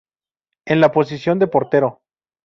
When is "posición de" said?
0.91-1.45